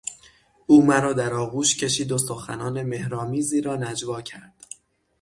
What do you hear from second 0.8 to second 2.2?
مرا در آغوش کشید و